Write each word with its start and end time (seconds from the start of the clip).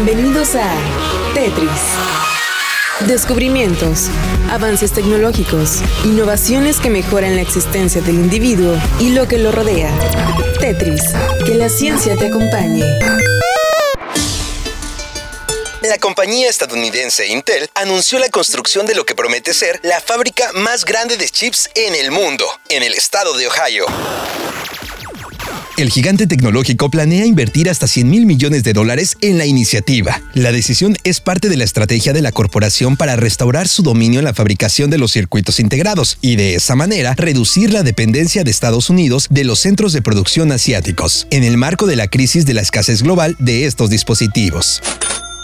Bienvenidos 0.00 0.54
a 0.54 0.72
Tetris. 1.34 1.68
Descubrimientos, 3.08 4.06
avances 4.48 4.92
tecnológicos, 4.92 5.80
innovaciones 6.04 6.78
que 6.78 6.88
mejoran 6.88 7.34
la 7.34 7.42
existencia 7.42 8.00
del 8.00 8.14
individuo 8.14 8.80
y 9.00 9.10
lo 9.10 9.26
que 9.26 9.38
lo 9.38 9.50
rodea. 9.50 9.90
Tetris, 10.60 11.02
que 11.44 11.56
la 11.56 11.68
ciencia 11.68 12.16
te 12.16 12.28
acompañe. 12.28 12.84
La 15.82 15.98
compañía 15.98 16.48
estadounidense 16.48 17.26
Intel 17.26 17.68
anunció 17.74 18.20
la 18.20 18.28
construcción 18.28 18.86
de 18.86 18.94
lo 18.94 19.04
que 19.04 19.16
promete 19.16 19.52
ser 19.52 19.80
la 19.82 20.00
fábrica 20.00 20.52
más 20.52 20.84
grande 20.84 21.16
de 21.16 21.28
chips 21.28 21.70
en 21.74 21.96
el 21.96 22.12
mundo, 22.12 22.46
en 22.68 22.84
el 22.84 22.94
estado 22.94 23.36
de 23.36 23.48
Ohio. 23.48 23.84
El 25.78 25.90
gigante 25.90 26.26
tecnológico 26.26 26.90
planea 26.90 27.24
invertir 27.24 27.70
hasta 27.70 27.86
100 27.86 28.10
mil 28.10 28.26
millones 28.26 28.64
de 28.64 28.72
dólares 28.72 29.16
en 29.20 29.38
la 29.38 29.46
iniciativa. 29.46 30.20
La 30.34 30.50
decisión 30.50 30.96
es 31.04 31.20
parte 31.20 31.48
de 31.48 31.56
la 31.56 31.62
estrategia 31.62 32.12
de 32.12 32.20
la 32.20 32.32
corporación 32.32 32.96
para 32.96 33.14
restaurar 33.14 33.68
su 33.68 33.84
dominio 33.84 34.18
en 34.18 34.24
la 34.24 34.34
fabricación 34.34 34.90
de 34.90 34.98
los 34.98 35.12
circuitos 35.12 35.60
integrados 35.60 36.18
y 36.20 36.34
de 36.34 36.56
esa 36.56 36.74
manera 36.74 37.14
reducir 37.14 37.72
la 37.72 37.84
dependencia 37.84 38.42
de 38.42 38.50
Estados 38.50 38.90
Unidos 38.90 39.28
de 39.30 39.44
los 39.44 39.60
centros 39.60 39.92
de 39.92 40.02
producción 40.02 40.50
asiáticos, 40.50 41.28
en 41.30 41.44
el 41.44 41.56
marco 41.56 41.86
de 41.86 41.94
la 41.94 42.08
crisis 42.08 42.44
de 42.44 42.54
la 42.54 42.62
escasez 42.62 43.04
global 43.04 43.36
de 43.38 43.66
estos 43.66 43.88
dispositivos. 43.88 44.82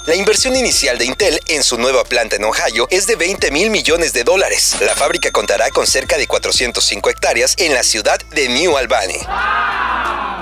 La 0.09 0.17
inversión 0.17 0.57
inicial 0.57 0.99
de 0.99 1.05
Intel 1.05 1.39
en 1.47 1.63
su 1.63 1.79
nueva 1.79 2.03
planta 2.03 2.35
en 2.35 2.45
Ohio 2.45 2.89
es 2.91 3.07
de 3.07 3.15
20 3.15 3.53
mil 3.53 3.71
millones 3.71 4.13
de 4.13 4.25
dólares. 4.25 4.75
La 4.85 4.97
fábrica 4.97 5.31
contará 5.31 5.71
con 5.71 5.87
cerca 5.87 6.19
de 6.19 6.27
405 6.27 7.09
hectáreas 7.09 7.55
en 7.57 7.73
la 7.73 7.85
ciudad 7.85 8.19
de 8.35 8.49
New 8.49 8.77
Albany. 8.77 9.21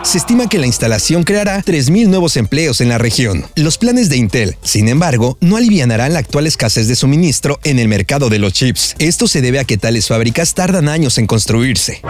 Se 0.02 0.18
estima 0.18 0.48
que 0.48 0.58
la 0.58 0.66
instalación 0.66 1.22
creará 1.22 1.62
3.000 1.62 2.08
nuevos 2.08 2.36
empleos 2.36 2.80
en 2.80 2.88
la 2.88 2.98
región. 2.98 3.46
Los 3.54 3.78
planes 3.78 4.08
de 4.08 4.16
Intel, 4.16 4.56
sin 4.62 4.88
embargo, 4.88 5.38
no 5.40 5.56
alivianarán 5.56 6.12
la 6.12 6.18
actual 6.18 6.48
escasez 6.48 6.88
de 6.88 6.96
suministro 6.96 7.60
en 7.62 7.78
el 7.78 7.86
mercado 7.86 8.28
de 8.28 8.40
los 8.40 8.52
chips. 8.52 8.96
Esto 8.98 9.28
se 9.28 9.40
debe 9.40 9.60
a 9.60 9.64
que 9.64 9.78
tales 9.78 10.08
fábricas 10.08 10.54
tardan 10.54 10.88
años 10.88 11.18
en 11.18 11.28
construirse. 11.28 12.02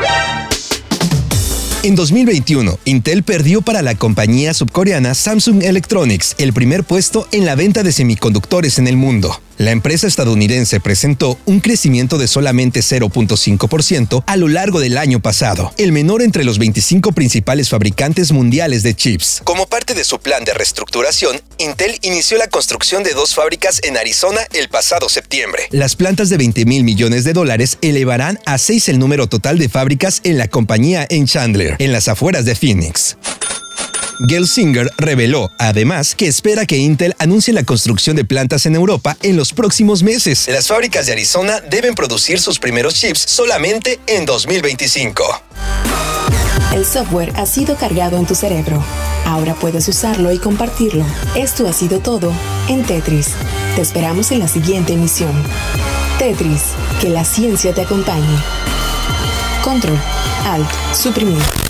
En 1.83 1.97
2021, 1.97 2.79
Intel 2.85 3.25
perdió 3.25 3.61
para 3.61 3.83
la 3.83 3.97
compañía 3.97 4.55
subcoreana 4.55 5.15
Samsung 5.15 5.63
Electronics 5.63 6.37
el 6.39 6.53
primer 6.53 6.85
puesto 6.85 7.27
en 7.33 7.45
la 7.45 7.57
venta 7.57 7.83
de 7.83 7.93
semiconductores 7.93 8.79
en 8.79 8.87
el 8.87 8.97
mundo. 8.97 9.41
La 9.63 9.71
empresa 9.71 10.09
estadounidense 10.09 10.81
presentó 10.81 11.39
un 11.47 11.61
crecimiento 11.61 12.19
de 12.19 12.27
solamente 12.27 12.81
0.5% 12.81 14.25
a 14.27 14.37
lo 14.37 14.49
largo 14.49 14.81
del 14.81 14.99
año 14.99 15.21
pasado, 15.21 15.73
el 15.77 15.93
menor 15.93 16.21
entre 16.21 16.43
los 16.43 16.59
25 16.59 17.13
principales 17.13 17.71
fabricantes 17.71 18.33
mundiales 18.33 18.83
de 18.83 18.97
chips. 18.97 19.41
Como 19.45 19.69
parte 19.69 19.95
de 19.95 20.03
su 20.03 20.19
plan 20.19 20.45
de 20.45 20.53
reestructuración, 20.53 21.41
Intel 21.59 21.97
inició 22.03 22.39
la 22.39 22.49
construcción 22.49 23.05
de 23.05 23.13
dos 23.13 23.37
fábricas 23.37 23.79
en 23.85 23.97
Arizona 23.97 24.41
el 24.53 24.69
pasado 24.69 25.09
septiembre. 25.09 25.69
Las 25.71 25.95
plantas 25.95 26.29
de 26.29 26.39
20 26.39 26.65
mil 26.65 26.83
millones 26.83 27.23
de 27.23 27.33
dólares 27.33 27.79
elevarán 27.83 28.41
a 28.47 28.59
6 28.59 28.89
el 28.89 28.99
número 28.99 29.29
total 29.29 29.59
de 29.59 29.69
fábricas 29.69 30.23
en 30.25 30.39
la 30.39 30.49
compañía 30.49 31.07
en 31.09 31.29
Chandler, 31.29 31.77
en 31.79 31.93
las 31.93 32.09
afueras 32.09 32.45
de 32.47 32.57
Phoenix. 32.57 33.17
Gelsinger 34.27 34.91
reveló, 34.97 35.51
además, 35.59 36.15
que 36.15 36.29
espera 36.29 36.67
que 36.67 36.77
Intel 36.77 37.15
anuncie 37.19 37.53
la 37.53 37.65
construcción 37.65 38.17
de 38.17 38.25
plantas 38.25 38.67
en 38.67 38.75
Europa 38.75 39.17
en 39.23 39.37
los 39.37 39.53
próximos 39.53 40.03
meses. 40.03 40.49
Las 40.49 40.69
fábricas 40.69 41.07
de 41.07 41.13
Arizona 41.13 41.61
deben 41.61 41.95
producir 41.95 42.41
sus 42.41 42.59
primeros 42.59 42.95
chips 42.95 43.25
solamente 43.27 44.01
en 44.07 44.25
2025. 44.25 45.25
El 46.75 46.87
software 46.87 47.33
ha 47.37 47.47
sido 47.47 47.77
cargado 47.77 48.17
en 48.17 48.27
tu 48.27 48.35
cerebro. 48.35 48.83
Ahora 49.27 49.55
puedes 49.55 49.87
usarlo 49.89 50.33
y 50.33 50.39
compartirlo. 50.39 51.05
Esto 51.35 51.69
ha 51.69 51.73
sido 51.73 52.01
todo 52.01 52.33
en 52.69 52.85
Tetris. 52.85 53.29
Te 53.77 53.83
esperamos 53.83 54.31
en 54.33 54.39
la 54.39 54.49
siguiente 54.49 54.95
emisión. 54.95 55.33
Tetris, 56.19 56.63
que 57.01 57.11
la 57.11 57.25
ciencia 57.25 57.75
te 57.75 57.83
acompañe. 57.83 58.39
Control, 59.63 59.99
Alt, 60.45 60.71
suprimir. 60.95 61.62